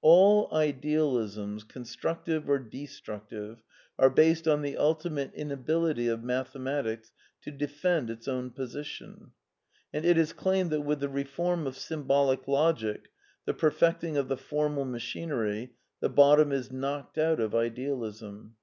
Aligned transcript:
All 0.00 0.48
Idealisms, 0.50 1.62
constructive 1.62 2.48
or 2.48 2.58
destructive, 2.58 3.58
are 3.98 4.08
based 4.08 4.48
on 4.48 4.62
the 4.62 4.78
ultimate 4.78 5.34
inability 5.34 6.08
of 6.08 6.24
mathematics 6.24 7.12
to 7.42 7.50
defend 7.50 8.08
its 8.08 8.26
own 8.26 8.48
position. 8.52 9.32
And 9.92 10.06
it 10.06 10.16
is 10.16 10.32
claimed 10.32 10.70
that 10.70 10.80
with 10.86 11.00
the 11.00 11.10
reform 11.10 11.66
of 11.66 11.76
Sym 11.76 12.06
bolic 12.08 12.48
Logic, 12.48 13.10
the 13.44 13.52
perfecting 13.52 14.16
of 14.16 14.28
the 14.28 14.38
formal 14.38 14.86
machinery, 14.86 15.74
the 16.00 16.08
bottom 16.08 16.50
is 16.50 16.72
knocked 16.72 17.18
out 17.18 17.38
of 17.38 17.54
Idealism. 17.54 18.56